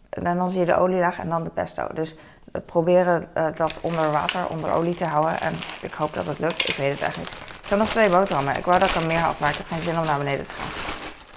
En 0.10 0.38
dan 0.38 0.50
zie 0.50 0.60
je 0.60 0.66
de 0.66 0.78
olielaag 0.78 1.20
en 1.20 1.30
dan 1.30 1.44
de 1.44 1.50
pesto. 1.50 1.88
Dus 1.94 2.18
proberen 2.66 3.30
uh, 3.38 3.46
dat 3.56 3.74
onder 3.82 4.12
water, 4.12 4.48
onder 4.48 4.72
olie 4.72 4.96
te 4.96 5.06
houden. 5.06 5.40
En 5.40 5.54
ik 5.82 5.94
hoop 5.94 6.14
dat 6.14 6.26
het 6.26 6.40
lukt. 6.40 6.70
Ik 6.70 6.76
weet 6.76 6.92
het 6.92 7.02
echt 7.02 7.18
niet. 7.18 7.32
Ik 7.64 7.70
heb 7.70 7.80
nog 7.80 7.90
twee 7.90 8.10
boterhammen. 8.10 8.58
Ik 8.58 8.66
wou 8.66 8.80
dat 8.80 8.90
ik 8.90 8.96
er 8.96 9.06
meer 9.06 9.20
had, 9.20 9.40
maar 9.40 9.50
ik 9.50 9.58
heb 9.58 9.68
geen 9.68 9.82
zin 9.82 10.00
om 10.00 10.06
naar 10.06 10.18
beneden 10.18 10.48
te 10.48 10.54
gaan. 10.54 10.68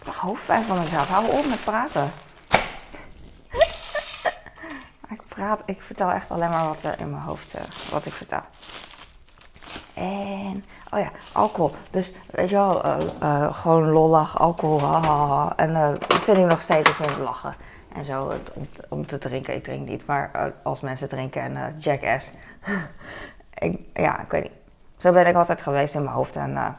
Ik 0.01 0.05
heb 0.05 0.15
hoofdpijn 0.15 0.65
van 0.65 0.79
mezelf. 0.79 1.09
Hou 1.09 1.27
op 1.27 1.47
met 1.47 1.65
praten. 1.65 2.13
ik 5.17 5.23
praat, 5.29 5.63
ik 5.67 5.83
vertel 5.83 6.11
echt 6.11 6.31
alleen 6.31 6.51
maar 6.51 6.67
wat 6.67 6.83
er 6.83 7.01
in 7.01 7.11
mijn 7.11 7.23
hoofd, 7.23 7.55
uh, 7.55 7.61
wat 7.91 8.07
ik 8.07 8.13
vertel. 8.13 8.43
En, 9.95 10.65
oh 10.91 10.99
ja, 10.99 11.11
alcohol. 11.33 11.75
Dus 11.91 12.13
weet 12.31 12.49
je 12.49 12.55
wel, 12.55 12.87
uh, 13.23 13.55
gewoon 13.55 13.91
lollig, 13.91 14.39
alcohol. 14.39 14.81
En 15.57 15.73
dat 15.73 16.15
vind 16.15 16.39
ik 16.39 16.45
nog 16.45 16.61
steeds, 16.61 16.89
ik 16.91 16.95
vind 16.95 17.11
het 17.11 17.19
lachen. 17.19 17.55
En 17.95 18.05
zo, 18.05 18.33
om, 18.55 18.69
om 18.89 19.07
te 19.07 19.19
drinken, 19.19 19.55
ik 19.55 19.65
drink 19.65 19.89
niet. 19.89 20.07
Maar 20.07 20.53
als 20.63 20.81
mensen 20.81 21.09
drinken 21.09 21.43
en 21.43 21.79
jackass. 21.79 22.31
ik, 23.55 23.87
ja, 23.95 24.21
ik 24.21 24.31
weet 24.31 24.43
niet. 24.43 24.53
Zo 24.97 25.13
ben 25.13 25.27
ik 25.27 25.35
altijd 25.35 25.63
geweest 25.63 25.95
in 25.95 26.03
mijn 26.03 26.15
hoofd. 26.15 26.37
En 26.37 26.77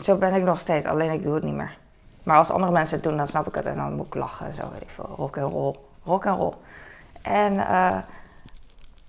zo 0.00 0.16
ben 0.16 0.34
ik 0.34 0.42
nog 0.42 0.60
steeds, 0.60 0.86
alleen 0.86 1.10
ik 1.10 1.22
doe 1.22 1.34
het 1.34 1.44
niet 1.44 1.54
meer. 1.54 1.76
Maar 2.22 2.38
als 2.38 2.50
andere 2.50 2.72
mensen 2.72 2.94
het 2.94 3.04
doen, 3.04 3.16
dan 3.16 3.26
snap 3.26 3.46
ik 3.46 3.54
het. 3.54 3.66
En 3.66 3.76
dan 3.76 3.94
moet 3.94 4.06
ik 4.06 4.14
lachen 4.14 4.46
en 4.46 4.54
zo, 4.54 4.70
weet 4.72 4.82
ik 4.82 4.90
veel. 4.90 5.14
Rock 5.16 5.36
en 5.36 5.42
roll. 5.42 5.74
Rock 6.04 6.24
en 6.24 6.36
roll. 6.36 6.54
En 7.22 7.56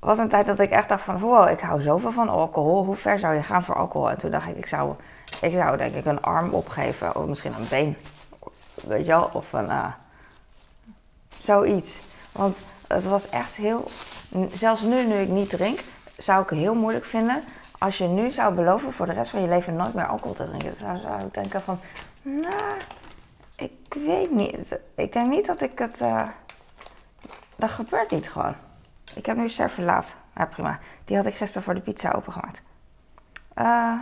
was 0.06 0.18
een 0.18 0.30
tijd 0.30 0.46
dat 0.46 0.60
ik 0.60 0.72
echt 0.72 0.90
dacht 0.90 1.04
van, 1.04 1.20
wow, 1.20 1.50
ik 1.50 1.60
hou 1.60 1.82
zoveel 1.82 2.12
van 2.12 2.30
alcohol. 2.30 2.86
Hoe 2.86 2.96
ver 2.96 3.20
zou 3.20 3.36
je 3.36 3.44
gaan 3.44 3.64
voor 3.64 3.75
alcohol? 3.75 4.10
En 4.10 4.18
toen 4.18 4.32
dacht 4.32 4.48
ik, 4.48 4.58
ik 4.58 4.66
zou, 4.66 4.94
ik 5.42 5.54
zou 5.54 5.78
denk 5.78 5.96
ik 5.96 6.06
een 6.06 6.22
arm 6.22 6.54
opgeven. 6.54 7.16
Of 7.16 7.25
misschien 7.25 7.54
een 7.54 7.68
been. 7.70 7.98
Weet 8.84 9.05
je 9.05 9.12
wel? 9.12 9.29
Of 9.34 9.53
een, 9.53 9.65
uh, 9.65 9.88
zoiets. 11.41 12.00
Want 12.32 12.58
het 12.88 13.03
was 13.03 13.29
echt 13.29 13.55
heel, 13.55 13.88
zelfs 14.53 14.82
nu, 14.82 15.05
nu 15.05 15.15
ik 15.15 15.29
niet 15.29 15.50
drink, 15.50 15.79
zou 16.17 16.44
ik 16.44 16.50
het 16.50 16.60
heel 16.60 16.75
moeilijk 16.75 17.05
vinden. 17.05 17.44
Als 17.77 17.98
je 17.98 18.08
nu 18.08 18.32
zou 18.32 18.53
beloven 18.53 18.91
voor 18.91 19.05
de 19.05 19.13
rest 19.13 19.32
van 19.32 19.41
je 19.41 19.48
leven 19.48 19.75
nooit 19.75 19.94
meer 19.94 20.08
alcohol 20.08 20.34
te 20.34 20.46
drinken. 20.46 20.75
Dan 20.79 21.00
zou 21.00 21.22
ik 21.22 21.34
denken 21.34 21.62
van, 21.62 21.79
nou, 22.22 22.74
ik 23.55 23.94
weet 23.94 24.32
niet. 24.32 24.77
Ik 24.96 25.13
denk 25.13 25.29
niet 25.29 25.46
dat 25.46 25.62
ik 25.62 25.79
het, 25.79 26.01
uh, 26.01 26.27
dat 27.55 27.70
gebeurt 27.70 28.12
niet 28.12 28.32
gewoon. 28.32 28.55
Ik 29.15 29.25
heb 29.25 29.38
nu 29.38 29.50
servelaat. 29.50 30.15
Ja, 30.36 30.46
prima. 30.46 30.79
Die 31.05 31.17
had 31.17 31.25
ik 31.25 31.36
gisteren 31.36 31.63
voor 31.63 31.74
de 31.74 31.82
pizza 31.82 32.12
opengemaakt. 32.12 32.62
Uh, 33.55 34.00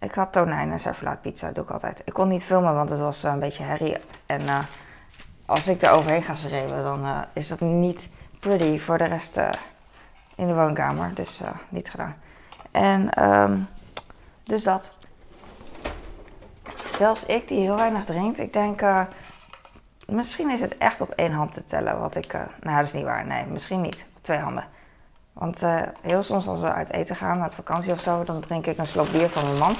ik 0.00 0.14
had 0.14 0.32
tonijn 0.32 0.72
en 0.72 0.80
servelaatpizza, 0.80 1.50
doe 1.50 1.64
ik 1.64 1.70
altijd. 1.70 2.02
Ik 2.04 2.12
kon 2.12 2.28
niet 2.28 2.44
filmen, 2.44 2.74
want 2.74 2.90
het 2.90 2.98
was 2.98 3.22
een 3.22 3.40
beetje 3.40 3.62
herrie. 3.62 3.96
En 4.26 4.42
als 5.46 5.68
ik 5.68 5.82
er 5.82 5.90
overheen 5.90 6.22
ga 6.22 6.34
schreeuwen, 6.34 6.82
dan 6.82 7.24
is 7.32 7.48
dat 7.48 7.60
niet 7.60 8.08
pretty 8.40 8.78
voor 8.78 8.98
de 8.98 9.04
rest 9.04 9.36
in 10.34 10.46
de 10.46 10.54
woonkamer. 10.54 11.14
Dus 11.14 11.40
niet 11.68 11.90
gedaan. 11.90 12.16
En 12.70 13.24
um, 13.24 13.68
dus 14.44 14.62
dat. 14.62 14.92
Zelfs 16.94 17.26
ik 17.26 17.48
die 17.48 17.60
heel 17.60 17.76
weinig 17.76 18.04
drinkt, 18.04 18.38
ik 18.38 18.52
denk, 18.52 18.82
misschien 20.06 20.50
is 20.50 20.60
het 20.60 20.78
echt 20.78 21.00
op 21.00 21.10
één 21.10 21.32
hand 21.32 21.52
te 21.52 21.64
tellen 21.64 22.00
wat 22.00 22.14
ik. 22.14 22.32
Nou, 22.32 22.76
dat 22.76 22.86
is 22.86 22.92
niet 22.92 23.04
waar. 23.04 23.26
Nee, 23.26 23.46
misschien 23.46 23.80
niet. 23.80 24.06
Twee 24.20 24.38
handen. 24.38 24.64
Want 25.38 25.62
uh, 25.62 25.80
heel 26.00 26.22
soms 26.22 26.46
als 26.46 26.60
we 26.60 26.72
uit 26.72 26.92
eten 26.92 27.16
gaan, 27.16 27.38
met 27.38 27.54
vakantie 27.54 27.92
of 27.92 28.00
zo, 28.00 28.24
dan 28.24 28.40
drink 28.40 28.66
ik 28.66 28.78
een 28.78 28.86
slok 28.86 29.10
bier 29.12 29.28
van 29.28 29.44
mijn 29.44 29.58
man. 29.58 29.74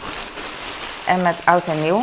En 1.06 1.22
met 1.22 1.42
oud 1.44 1.66
en 1.66 1.82
nieuw. 1.82 2.02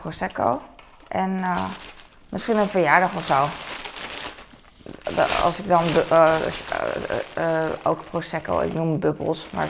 Prosecco. 0.00 0.60
En 1.08 1.44
misschien 2.28 2.56
een 2.56 2.68
verjaardag 2.68 3.14
of 3.14 3.24
zo. 3.24 3.48
Als 5.44 5.58
ik 5.58 5.68
dan 5.68 5.82
ook 7.82 8.04
Prosecco, 8.10 8.60
ik 8.60 8.74
noem 8.74 8.98
bubbels, 8.98 9.46
maar 9.52 9.68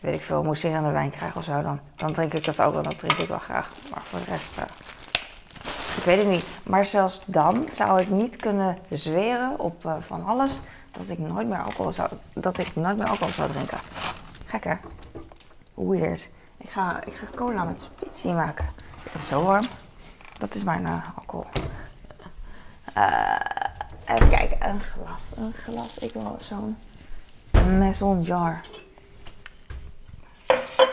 weet 0.00 0.14
ik 0.14 0.22
veel, 0.22 0.42
mousserende 0.42 0.90
wijn 0.90 1.10
krijg 1.10 1.36
of 1.36 1.44
zo, 1.44 1.62
dan, 1.62 1.80
dan 1.96 2.12
drink 2.12 2.32
ik 2.32 2.44
dat 2.44 2.60
ook 2.60 2.74
en 2.74 2.82
dat 2.82 2.98
drink 2.98 3.18
ik 3.18 3.28
wel 3.28 3.38
graag. 3.38 3.68
Maar 3.90 4.02
voor 4.10 4.18
de 4.18 4.24
rest, 4.24 4.58
ik 5.96 6.02
weet 6.04 6.18
het 6.18 6.26
niet. 6.26 6.46
Maar 6.66 6.86
zelfs 6.86 7.20
dan 7.26 7.68
zou 7.72 8.00
ik 8.00 8.08
niet 8.08 8.36
kunnen 8.36 8.78
zweren 8.90 9.58
op 9.58 9.84
uh, 9.84 9.94
van 10.06 10.24
alles 10.26 10.52
dat 10.90 11.08
ik 11.08 11.18
nooit 11.18 11.48
meer 11.48 11.62
alcohol 11.62 11.92
zou, 11.92 12.10
dat 12.32 12.58
ik 12.58 12.76
nooit 12.76 12.96
meer 12.96 13.08
alcohol 13.08 13.32
zou 13.32 13.50
drinken. 13.50 13.78
Gek? 14.46 14.78
Weird. 15.74 16.28
Ik 16.56 16.70
ga, 16.70 17.04
ik 17.04 17.14
ga 17.14 17.26
cola 17.34 17.64
met 17.64 17.82
spitsie 17.82 18.32
maken. 18.32 18.64
Ik 19.04 19.12
het 19.12 19.26
zo 19.26 19.42
warm. 19.42 19.66
Dat 20.38 20.54
is 20.54 20.64
mijn 20.64 20.82
uh, 20.82 21.08
alcohol. 21.16 21.46
even 24.06 24.28
kijken, 24.28 24.68
een 24.68 24.80
glas, 24.80 25.30
een 25.36 25.52
glas. 25.52 25.98
Ik 25.98 26.12
wil 26.12 26.36
zo'n 26.40 26.76
maison 27.78 28.22
jar. 28.22 28.60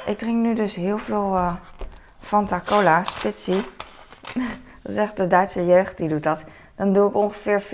Ik 0.05 0.17
drink 0.17 0.37
nu 0.37 0.55
dus 0.55 0.75
heel 0.75 0.97
veel 0.97 1.35
uh, 1.35 1.53
Fanta 2.19 2.61
Cola, 2.65 3.03
Spitzy. 3.03 3.61
dat 4.81 4.91
is 4.91 4.97
echt 4.97 5.17
de 5.17 5.27
Duitse 5.27 5.65
jeugd 5.65 5.97
die 5.97 6.09
doet 6.09 6.23
dat. 6.23 6.43
Dan 6.75 6.93
doe 6.93 7.09
ik 7.09 7.15
ongeveer 7.15 7.61
40% 7.61 7.65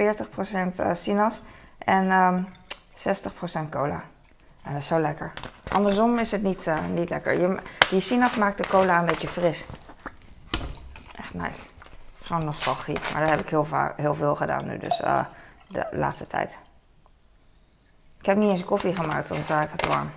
uh, 0.79 0.93
sinaas 0.93 1.41
en 1.77 2.11
um, 2.11 2.47
ehm, 2.95 3.65
60% 3.65 3.69
cola. 3.69 4.03
En 4.63 4.73
dat 4.73 4.81
is 4.81 4.87
zo 4.87 4.99
lekker. 4.99 5.33
Andersom 5.67 6.19
is 6.19 6.31
het 6.31 6.43
niet, 6.43 6.67
uh, 6.67 6.85
niet 6.85 7.09
lekker. 7.09 7.39
Je, 7.39 7.57
die 7.89 8.01
sinaas 8.01 8.35
maakt 8.35 8.57
de 8.57 8.67
cola 8.67 8.99
een 8.99 9.05
beetje 9.05 9.27
fris. 9.27 9.65
Echt 11.15 11.33
nice. 11.33 11.47
Het 11.47 12.19
is 12.19 12.25
gewoon 12.25 12.45
nostalgie. 12.45 12.97
Maar 13.13 13.21
dat 13.21 13.29
heb 13.29 13.39
ik 13.39 13.49
heel, 13.49 13.67
heel 13.95 14.15
veel 14.15 14.35
gedaan 14.35 14.67
nu, 14.67 14.77
dus 14.77 14.99
uh, 14.99 15.25
de 15.67 15.87
laatste 15.91 16.27
tijd. 16.27 16.57
Ik 18.19 18.25
heb 18.25 18.37
niet 18.37 18.49
eens 18.49 18.65
koffie 18.65 18.95
gemaakt, 18.95 19.29
want 19.29 19.49
ik 19.49 19.69
het 19.71 19.85
warm. 19.85 20.11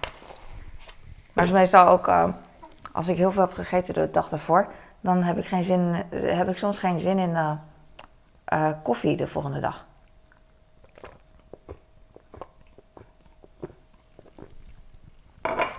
Maar 1.33 1.45
is 1.45 1.51
meestal 1.51 1.87
ook, 1.87 2.09
uh, 2.09 2.25
als 2.93 3.09
ik 3.09 3.17
heel 3.17 3.33
veel 3.33 3.43
heb 3.43 3.53
gegeten 3.53 3.95
de 3.95 4.11
dag 4.11 4.33
ervoor, 4.33 4.69
dan 5.01 5.23
heb 5.23 5.39
ik, 5.39 5.47
geen 5.47 5.65
zin, 5.65 5.95
heb 6.11 6.49
ik 6.49 6.57
soms 6.57 6.79
geen 6.79 6.99
zin 6.99 7.19
in 7.19 7.31
uh, 7.31 7.53
uh, 8.53 8.71
koffie 8.83 9.17
de 9.17 9.27
volgende 9.27 9.61
dag. 9.61 9.87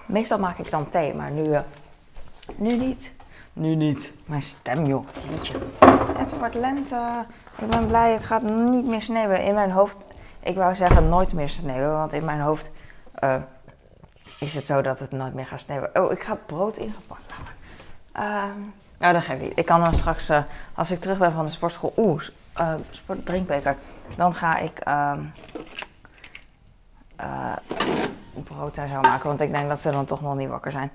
Meestal 0.05 0.39
maak 0.39 0.57
ik 0.57 0.71
dan 0.71 0.89
thee, 0.89 1.13
maar 1.13 1.31
nu, 1.31 1.57
nu 2.55 2.77
niet. 2.77 3.13
Nu 3.53 3.75
niet. 3.75 4.13
Mijn 4.25 4.41
stem, 4.41 4.85
joh. 4.85 5.07
Jeetje. 5.29 5.57
Het 6.17 6.37
wordt 6.37 6.55
lente. 6.55 7.25
Ik 7.57 7.67
ben 7.67 7.87
blij, 7.87 8.11
het 8.11 8.25
gaat 8.25 8.41
niet 8.41 8.85
meer 8.85 9.01
sneeuwen. 9.01 9.43
In 9.43 9.53
mijn 9.53 9.71
hoofd, 9.71 10.07
ik 10.39 10.55
wou 10.55 10.75
zeggen 10.75 11.09
nooit 11.09 11.33
meer 11.33 11.49
sneeuwen, 11.49 11.91
want 11.91 12.13
in 12.13 12.25
mijn 12.25 12.39
hoofd 12.39 12.71
is 14.39 14.53
het 14.53 14.65
zo 14.65 14.81
dat 14.81 14.99
het 14.99 15.11
nooit 15.11 15.33
meer 15.33 15.45
gaat 15.45 15.59
sneeuwen. 15.59 15.89
Oh, 15.93 16.11
ik 16.11 16.23
ga 16.23 16.35
brood 16.45 16.77
ingepakt. 16.77 17.33
Uh, 18.15 18.45
nou, 19.01 19.13
dat 19.13 19.23
geef 19.23 19.35
ik 19.35 19.41
niet. 19.41 19.57
Ik 19.57 19.65
kan 19.65 19.81
dan 19.81 19.93
straks, 19.93 20.29
uh, 20.29 20.43
als 20.73 20.91
ik 20.91 20.99
terug 20.99 21.17
ben 21.17 21.31
van 21.31 21.45
de 21.45 21.51
sportschool, 21.51 21.93
oeh, 21.97 22.23
uh, 22.59 22.73
sport, 22.91 23.25
drinkbeker. 23.25 23.75
Dan 24.15 24.33
ga 24.33 24.57
ik 24.57 24.87
uh, 24.87 25.13
brood 28.43 28.77
en 28.77 28.87
zo 28.87 28.99
maken, 29.01 29.27
want 29.27 29.41
ik 29.41 29.51
denk 29.51 29.69
dat 29.69 29.79
ze 29.79 29.89
dan 29.89 30.05
toch 30.05 30.21
nog 30.21 30.35
niet 30.35 30.49
wakker 30.49 30.71
zijn. 30.71 30.91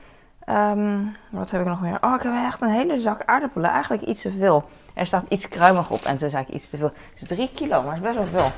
Um, 0.49 1.17
wat 1.31 1.51
heb 1.51 1.61
ik 1.61 1.67
nog 1.67 1.81
meer? 1.81 1.99
Oh, 2.01 2.15
ik 2.15 2.23
heb 2.23 2.33
echt 2.33 2.61
een 2.61 2.69
hele 2.69 2.99
zak 2.99 3.23
aardappelen. 3.25 3.71
Eigenlijk 3.71 4.03
iets 4.03 4.23
te 4.23 4.31
veel. 4.31 4.69
Er 4.95 5.07
staat 5.07 5.25
iets 5.29 5.49
kruimig 5.49 5.91
op 5.91 6.01
en 6.01 6.17
toen 6.17 6.31
zei 6.31 6.45
ik 6.49 6.55
iets 6.55 6.71
te 6.71 6.77
veel. 6.77 6.93
Het 7.13 7.23
is 7.23 7.29
drie 7.29 7.51
kilo, 7.55 7.83
maar 7.83 7.95
het 7.97 8.05
is 8.05 8.15
best 8.15 8.31
wel 8.31 8.41
veel. 8.41 8.53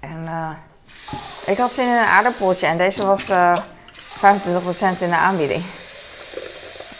En 0.00 0.28
ik 1.46 1.58
had 1.58 1.72
zin 1.72 1.86
in 1.86 1.92
een 1.92 2.04
aardappeltje 2.04 2.66
en 2.66 2.76
deze 2.76 3.06
was 3.06 3.24
25% 3.24 3.30
in 5.00 5.08
de 5.08 5.16
aanbieding. 5.16 5.62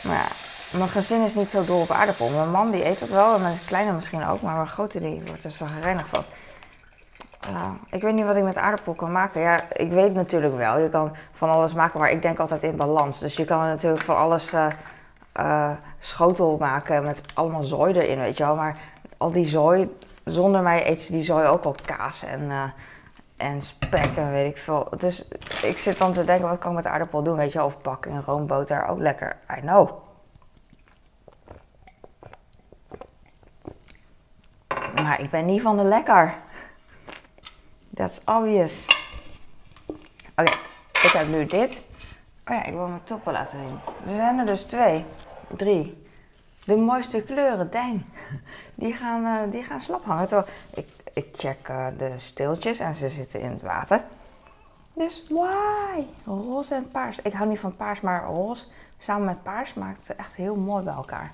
Maar 0.02 0.16
ja, 0.16 0.39
mijn 0.76 0.88
gezin 0.88 1.24
is 1.24 1.34
niet 1.34 1.50
zo 1.50 1.64
dol 1.64 1.80
op 1.80 1.90
aardappel. 1.90 2.28
Mijn 2.28 2.50
man 2.50 2.70
die 2.70 2.86
eet 2.86 3.00
dat 3.00 3.08
wel 3.08 3.34
en 3.34 3.40
mijn 3.40 3.58
kleine 3.66 3.92
misschien 3.92 4.26
ook, 4.26 4.40
maar 4.40 4.54
mijn 4.54 4.68
grote 4.68 5.00
die 5.00 5.22
wordt 5.26 5.44
er 5.44 5.50
zo 5.50 5.66
gereinig 5.66 6.08
van. 6.08 6.24
Ik 7.90 8.02
weet 8.02 8.14
niet 8.14 8.24
wat 8.24 8.36
ik 8.36 8.42
met 8.42 8.56
aardappel 8.56 8.94
kan 8.94 9.12
maken. 9.12 9.40
Ja, 9.40 9.60
ik 9.72 9.90
weet 9.90 10.14
natuurlijk 10.14 10.56
wel. 10.56 10.78
Je 10.78 10.88
kan 10.88 11.16
van 11.32 11.50
alles 11.50 11.72
maken, 11.72 12.00
maar 12.00 12.10
ik 12.10 12.22
denk 12.22 12.38
altijd 12.38 12.62
in 12.62 12.76
balans. 12.76 13.18
Dus 13.18 13.36
je 13.36 13.44
kan 13.44 13.58
natuurlijk 13.58 14.02
van 14.02 14.16
alles 14.16 14.52
uh, 14.52 14.66
uh, 15.40 15.70
schotel 15.98 16.56
maken 16.58 17.02
met 17.02 17.22
allemaal 17.34 17.62
zooi 17.62 17.94
erin, 17.94 18.18
weet 18.18 18.36
je 18.36 18.44
wel. 18.44 18.56
Maar 18.56 18.76
al 19.16 19.32
die 19.32 19.46
zooi, 19.46 19.96
zonder 20.24 20.62
mij 20.62 20.90
eet 20.90 21.08
die 21.08 21.22
zooi 21.22 21.46
ook 21.46 21.64
al 21.64 21.74
kaas 21.86 22.24
en 22.24 22.72
en 23.36 23.62
spek 23.62 24.16
en 24.16 24.30
weet 24.30 24.50
ik 24.50 24.58
veel. 24.58 24.88
Dus 24.98 25.28
ik 25.64 25.78
zit 25.78 25.98
dan 25.98 26.12
te 26.12 26.24
denken, 26.24 26.48
wat 26.48 26.58
kan 26.58 26.70
ik 26.70 26.76
met 26.76 26.86
aardappel 26.86 27.22
doen? 27.22 27.36
Weet 27.36 27.52
je, 27.52 27.64
of 27.64 27.82
bakken 27.82 28.10
en 28.10 28.22
roomboter, 28.26 28.86
ook 28.86 28.98
lekker. 28.98 29.36
I 29.58 29.60
know. 29.60 29.90
Maar 35.10 35.20
ik 35.20 35.30
ben 35.30 35.44
niet 35.44 35.62
van 35.62 35.76
de 35.76 35.82
lekker. 35.82 36.34
That's 37.94 38.20
obvious. 38.24 38.86
Oké, 40.36 40.52
ik 40.92 41.10
heb 41.12 41.28
nu 41.28 41.46
dit. 41.46 41.82
Oh 42.46 42.54
ja, 42.54 42.64
ik 42.64 42.72
wil 42.72 42.86
mijn 42.86 43.04
toppen 43.04 43.32
laten 43.32 43.58
zien. 43.58 43.78
Er 44.06 44.14
zijn 44.14 44.38
er 44.38 44.46
dus 44.46 44.62
twee. 44.62 45.04
Drie. 45.56 46.06
De 46.64 46.76
mooiste 46.76 47.22
kleuren, 47.22 47.70
dang. 47.70 48.04
Die 48.74 48.94
gaan, 48.94 49.24
uh, 49.24 49.52
die 49.52 49.64
gaan 49.64 49.80
slap 49.80 50.04
hangen. 50.04 50.44
Ik, 50.74 50.88
ik 51.12 51.26
check 51.36 51.68
uh, 51.68 51.86
de 51.98 52.12
steeltjes 52.16 52.78
en 52.78 52.96
ze 52.96 53.08
zitten 53.08 53.40
in 53.40 53.50
het 53.50 53.62
water. 53.62 54.02
Dus 54.92 55.22
why? 55.28 56.06
Roze 56.24 56.74
en 56.74 56.90
paars. 56.90 57.22
Ik 57.22 57.32
hou 57.32 57.48
niet 57.48 57.60
van 57.60 57.76
paars, 57.76 58.00
maar 58.00 58.24
roze 58.24 58.64
samen 58.98 59.24
met 59.24 59.42
paars 59.42 59.74
maakt 59.74 60.04
ze 60.04 60.14
echt 60.14 60.34
heel 60.34 60.56
mooi 60.56 60.84
bij 60.84 60.94
elkaar. 60.94 61.32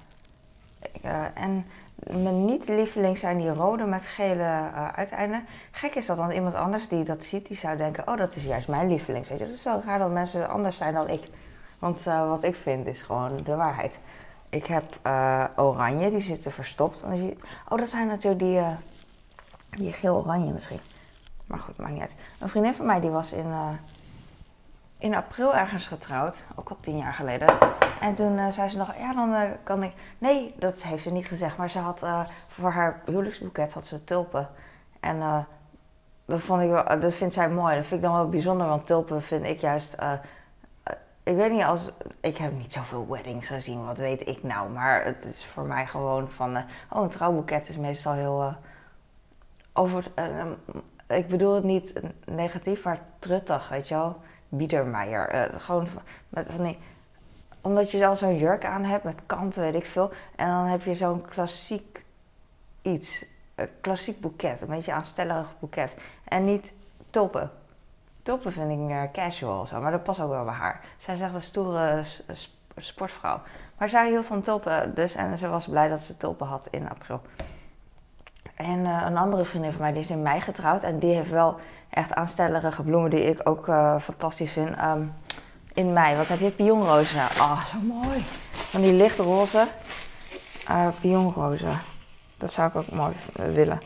Uh, 1.04 1.24
en 1.34 1.66
mijn 1.96 2.44
niet-lieveling 2.44 3.18
zijn 3.18 3.38
die 3.38 3.54
rode 3.54 3.84
met 3.84 4.02
gele 4.02 4.42
uh, 4.42 4.88
uiteinden. 4.88 5.44
Gek 5.70 5.94
is 5.94 6.06
dat, 6.06 6.16
want 6.16 6.32
iemand 6.32 6.54
anders 6.54 6.88
die 6.88 7.04
dat 7.04 7.24
ziet, 7.24 7.46
die 7.46 7.56
zou 7.56 7.76
denken: 7.76 8.08
Oh, 8.08 8.16
dat 8.16 8.36
is 8.36 8.44
juist 8.44 8.68
mijn 8.68 8.88
lieveling. 8.88 9.28
Het 9.28 9.40
is 9.40 9.62
zo 9.62 9.82
raar 9.84 9.98
dat 9.98 10.10
mensen 10.10 10.48
anders 10.48 10.76
zijn 10.76 10.94
dan 10.94 11.08
ik. 11.08 11.22
Want 11.78 12.02
wat 12.02 12.42
ik 12.42 12.54
vind 12.54 12.86
is 12.86 13.02
gewoon 13.02 13.42
de 13.44 13.54
waarheid. 13.54 13.98
Ik 14.48 14.66
heb 14.66 14.84
oranje, 15.56 16.10
die 16.10 16.20
zitten 16.20 16.52
verstopt. 16.52 17.02
Oh, 17.68 17.78
dat 17.78 17.88
zijn 17.88 18.06
natuurlijk 18.06 18.42
die 18.42 18.60
die 19.76 19.92
geel-oranje 19.92 20.52
misschien. 20.52 20.80
Maar 21.46 21.58
goed, 21.58 21.76
maakt 21.76 21.92
niet 21.92 22.00
uit. 22.00 22.16
Een 22.38 22.48
vriendin 22.48 22.74
van 22.74 22.86
mij 22.86 23.00
die 23.00 23.10
was 23.10 23.32
in, 23.32 23.46
in 25.06 25.14
april 25.14 25.54
ergens 25.54 25.86
getrouwd. 25.86 26.46
Ook 26.54 26.68
al 26.68 26.76
tien 26.80 26.96
jaar 26.96 27.12
geleden. 27.12 27.48
En 28.00 28.14
toen 28.14 28.38
uh, 28.38 28.48
zei 28.48 28.68
ze 28.68 28.76
nog, 28.76 28.96
ja 28.98 29.14
dan 29.14 29.30
uh, 29.30 29.50
kan 29.62 29.82
ik... 29.82 29.92
Nee, 30.18 30.54
dat 30.58 30.82
heeft 30.82 31.02
ze 31.02 31.10
niet 31.10 31.26
gezegd. 31.26 31.56
Maar 31.56 31.70
ze 31.70 31.78
had 31.78 32.00
voor 32.48 32.70
haar 32.70 33.00
huwelijksboeket 33.04 33.72
had 33.72 33.86
ze 33.86 34.04
tulpen. 34.04 34.48
En 35.00 35.46
dat, 36.24 36.40
vond 36.40 36.62
ik 36.62 36.68
wel, 36.68 37.00
dat 37.00 37.14
vindt 37.14 37.34
zij 37.34 37.48
mooi. 37.48 37.74
Dat 37.74 37.86
vind 37.86 38.00
ik 38.02 38.06
dan 38.06 38.16
wel 38.16 38.28
bijzonder. 38.28 38.66
Want 38.66 38.86
tulpen 38.86 39.22
vind 39.22 39.46
ik 39.46 39.58
juist... 39.58 39.96
ik 41.22 41.36
weet 41.36 41.52
niet 41.52 41.64
als... 41.64 41.90
Ik 42.20 42.36
heb 42.36 42.52
niet 42.52 42.72
zoveel 42.72 43.06
weddings 43.08 43.48
gezien. 43.48 43.86
Wat 43.86 43.98
weet 43.98 44.28
ik 44.28 44.42
nou. 44.42 44.70
Maar 44.70 45.04
het 45.04 45.24
is 45.24 45.44
voor 45.44 45.64
mij 45.64 45.86
gewoon 45.86 46.30
van... 46.30 46.56
oh, 46.90 47.02
een 47.02 47.08
trouwboeket 47.08 47.68
is 47.68 47.76
meestal 47.76 48.12
heel 48.12 48.56
over, 49.72 50.10
ik 51.08 51.28
bedoel 51.28 51.54
het 51.54 51.64
niet 51.64 52.00
negatief, 52.24 52.84
maar 52.84 52.98
truttig, 53.18 53.68
weet 53.68 53.88
je 53.88 53.94
wel. 53.94 54.20
Biedermeier. 54.48 55.34
Uh, 55.34 55.60
gewoon 55.60 55.88
met 56.28 56.46
van 56.50 56.64
die, 56.64 56.78
omdat 57.60 57.90
je 57.90 58.06
al 58.06 58.16
zo'n 58.16 58.36
jurk 58.36 58.64
aan 58.64 58.84
hebt 58.84 59.04
met 59.04 59.18
kanten, 59.26 59.62
weet 59.62 59.74
ik 59.74 59.86
veel. 59.86 60.12
En 60.36 60.48
dan 60.48 60.64
heb 60.64 60.82
je 60.82 60.94
zo'n 60.94 61.22
klassiek 61.22 62.04
iets. 62.82 63.24
Een 63.54 63.68
klassiek 63.80 64.20
boeket. 64.20 64.60
Een 64.60 64.68
beetje 64.68 64.92
aanstellig 64.92 65.54
boeket. 65.58 65.96
En 66.24 66.44
niet 66.44 66.72
toppen. 67.10 67.50
Tulpen 68.22 68.52
vind 68.52 68.70
ik 68.70 68.76
meer 68.76 69.10
casual 69.10 69.66
zo, 69.66 69.80
maar 69.80 69.90
dat 69.90 70.02
past 70.02 70.20
ook 70.20 70.30
wel 70.30 70.44
bij 70.44 70.54
haar. 70.54 70.84
Zij 70.96 71.14
is 71.14 71.20
echt 71.20 71.34
een 71.34 71.40
stoere 71.40 72.04
sportvrouw. 72.76 73.40
Maar 73.78 73.88
zij 73.88 74.08
hield 74.08 74.26
van 74.26 74.42
tulpen 74.42 74.94
dus 74.94 75.14
en 75.14 75.38
ze 75.38 75.48
was 75.48 75.68
blij 75.68 75.88
dat 75.88 76.00
ze 76.00 76.16
tulpen 76.16 76.46
had 76.46 76.68
in 76.70 76.88
april. 76.88 77.20
En 78.54 78.86
eh, 78.86 79.02
een 79.06 79.16
andere 79.16 79.44
vriendin 79.44 79.72
van 79.72 79.80
mij 79.80 79.92
die 79.92 80.02
is 80.02 80.10
in 80.10 80.22
mei 80.22 80.40
getrouwd 80.40 80.82
en 80.82 80.98
die 80.98 81.14
heeft 81.14 81.30
wel 81.30 81.56
echt 81.96 82.14
aanstellerige 82.14 82.82
bloemen 82.82 83.10
die 83.10 83.24
ik 83.24 83.40
ook 83.44 83.68
eh, 83.68 84.00
fantastisch 84.00 84.50
vind. 84.50 84.76
Ehm, 84.76 85.02
in 85.74 85.92
mei, 85.92 86.16
wat 86.16 86.28
heb 86.28 86.40
je? 86.40 86.50
Pionrozen. 86.50 87.20
Oh, 87.20 87.66
zo 87.66 87.78
mooi. 87.78 88.24
Van 88.50 88.80
die 88.80 88.92
lichtroze 88.92 89.66
eh 90.66 90.88
pionrozen. 91.00 91.80
Dat 92.36 92.52
zou 92.52 92.68
ik 92.68 92.76
ook 92.76 92.90
mooi 92.90 93.14
eh, 93.36 93.46
willen. 93.46 93.80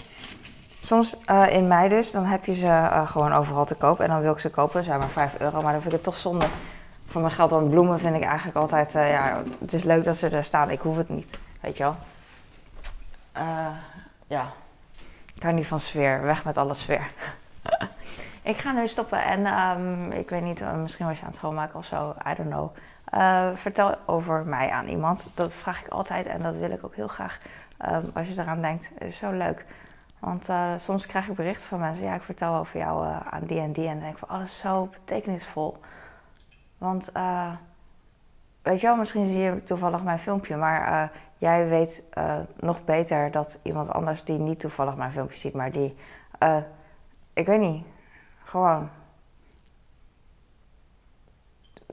Soms 0.81 1.17
in 1.49 1.69
mei 1.69 1.89
dus, 1.89 2.11
dan 2.11 2.25
heb 2.25 2.45
je 2.45 2.55
ze 2.55 3.03
gewoon 3.07 3.33
overal 3.33 3.65
te 3.65 3.75
koop. 3.75 4.01
En 4.01 4.09
dan 4.09 4.21
wil 4.21 4.33
ik 4.33 4.39
ze 4.39 4.51
kopen, 4.51 4.85
zijn 4.85 4.99
maar 4.99 5.09
5 5.09 5.41
euro. 5.41 5.63
Maar 5.63 5.73
dan 5.73 5.83
vind 5.83 5.85
ik 5.85 5.93
het 5.93 6.03
toch 6.03 6.17
zonde 6.17 6.47
voor 7.07 7.21
mijn 7.21 7.33
geld. 7.33 7.51
Want 7.51 7.71
bloemen 7.71 7.99
vind 7.99 8.17
ik 8.17 8.23
eigenlijk 8.23 8.57
altijd, 8.57 8.93
ja, 8.93 9.43
het 9.61 9.73
is 9.73 9.83
leuk 9.83 10.05
dat 10.05 10.17
ze 10.17 10.29
er 10.29 10.45
staan. 10.45 10.71
Ik 10.71 10.81
hoef 10.81 10.97
het 10.97 11.09
niet, 11.09 11.39
weet 11.61 11.77
je 11.77 11.83
wel. 11.83 11.97
Ja, 14.27 14.53
ik 15.35 15.43
hou 15.43 15.55
niet 15.55 15.67
van 15.67 15.81
sfeer. 15.81 16.23
Weg 16.23 16.45
met 16.45 16.57
alle 16.57 16.75
sfeer. 16.75 17.11
ik 18.51 18.59
ga 18.59 18.73
nu 18.73 18.89
stoppen 18.89 19.25
en 19.25 19.47
ehm, 19.47 20.11
ik 20.11 20.31
weet 20.31 20.43
niet, 20.43 20.61
eh, 20.61 20.75
misschien 20.75 21.07
was 21.07 21.17
je 21.17 21.23
aan 21.23 21.29
het 21.29 21.37
schoonmaken 21.37 21.79
of 21.79 21.85
zo. 21.85 22.15
I 22.27 22.35
don't 22.35 22.51
know. 22.51 22.77
Eh, 23.05 23.51
vertel 23.55 23.95
over 24.07 24.45
mij 24.47 24.71
aan 24.71 24.87
iemand. 24.87 25.29
Dat 25.35 25.55
vraag 25.55 25.81
ik 25.81 25.89
altijd 25.89 26.27
en 26.27 26.43
dat 26.43 26.55
wil 26.55 26.71
ik 26.71 26.85
ook 26.85 26.95
heel 26.95 27.09
graag. 27.09 27.41
ehm, 27.79 28.05
als 28.15 28.29
je 28.29 28.41
eraan 28.41 28.63
denkt, 28.63 28.91
is 28.99 29.17
zo 29.19 29.33
leuk. 29.33 29.65
Want 30.19 30.49
eh, 30.49 30.73
soms 30.79 31.07
krijg 31.07 31.29
ik 31.29 31.35
berichten 31.35 31.67
van 31.67 31.81
mensen. 31.81 32.05
Ja, 32.05 32.15
ik 32.15 32.23
vertel 32.23 32.55
over 32.55 32.79
jou 32.79 33.07
aan 33.31 33.45
die 33.47 33.61
en 33.61 33.73
die. 33.73 33.87
En 33.87 33.93
dan 33.93 34.01
denk 34.01 34.13
ik 34.13 34.19
van, 34.19 34.31
oh, 34.31 34.39
dat 34.39 34.47
is 34.47 34.59
zo 34.59 34.87
betekenisvol. 34.87 35.77
Want, 36.79 37.13
weet 38.63 38.81
je 38.81 38.87
wel, 38.87 38.97
misschien 38.97 39.29
zie 39.29 39.39
je 39.39 39.63
toevallig 39.63 40.03
mijn 40.03 40.19
filmpje. 40.19 40.57
Maar 40.57 41.11
jij 41.39 41.69
weet 41.69 42.03
nog 42.57 42.85
beter 42.85 43.31
dat 43.31 43.59
iemand 43.63 43.93
anders 43.93 44.25
die 44.25 44.39
niet 44.39 44.61
toevallig 44.61 44.97
mijn 44.97 45.13
filmpje 45.13 45.39
ziet. 45.39 45.55
Maar 45.55 45.73
die, 45.73 45.97
ik 47.33 47.47
weet 47.47 47.61
niet, 47.61 47.85
gewoon... 48.51 48.91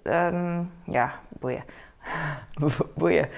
Ehm, 0.03 0.63
ja, 0.83 1.19
boeien. 1.29 1.63
boeien. 2.95 3.29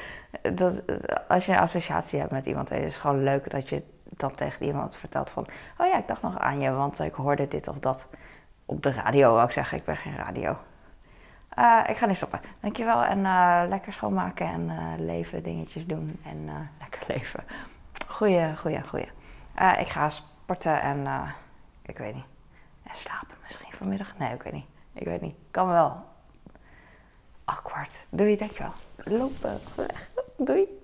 Dat, 0.53 0.81
als 1.27 1.45
je 1.45 1.51
een 1.51 1.59
associatie 1.59 2.19
hebt 2.19 2.31
met 2.31 2.45
iemand, 2.45 2.71
is 2.71 2.93
het 2.93 3.01
gewoon 3.01 3.23
leuk 3.23 3.49
dat 3.49 3.69
je 3.69 3.83
dan 4.03 4.35
tegen 4.35 4.65
iemand 4.65 4.95
vertelt 4.95 5.29
van... 5.29 5.45
Oh 5.77 5.87
ja, 5.87 5.97
ik 5.97 6.07
dacht 6.07 6.21
nog 6.21 6.39
aan 6.39 6.59
je, 6.59 6.71
want 6.71 6.99
ik 6.99 7.13
hoorde 7.13 7.47
dit 7.47 7.67
of 7.67 7.77
dat 7.79 8.07
op 8.65 8.83
de 8.83 8.91
radio, 8.91 9.33
wou 9.33 9.45
ik 9.45 9.51
zeggen. 9.51 9.77
Ik 9.77 9.85
ben 9.85 9.97
geen 9.97 10.15
radio. 10.15 10.57
Eh, 11.49 11.79
ik 11.87 11.97
ga 11.97 12.05
nu 12.05 12.13
stoppen. 12.13 12.41
Dankjewel 12.59 13.03
en 13.03 13.25
eh, 13.25 13.63
lekker 13.67 13.93
schoonmaken 13.93 14.45
en 14.45 14.69
eh, 14.69 14.93
leven, 14.97 15.43
dingetjes 15.43 15.85
doen 15.85 16.19
en 16.23 16.69
lekker 16.79 17.03
leven. 17.07 17.43
Goeie, 18.07 18.57
goeie, 18.57 18.87
goeie. 18.87 19.09
Ik 19.79 19.87
ga 19.87 20.09
sporten 20.09 20.81
en 20.81 21.07
ik 21.81 21.97
weet 21.97 22.15
niet. 22.15 22.28
En 22.89 22.95
slapen 22.95 23.37
misschien 23.43 23.73
vanmiddag? 23.73 24.17
Nee, 24.17 24.33
ik 24.33 24.41
weet 24.41 24.53
niet. 24.53 24.65
Ik 24.93 25.05
weet 25.05 25.21
niet. 25.21 25.35
Kan 25.51 25.67
wel. 25.67 26.05
Awkward. 27.43 28.05
Doei, 28.09 28.35
dankjewel. 28.35 28.73
Lopen. 28.95 29.59
Weg. 29.75 30.09
Doei. 30.37 30.78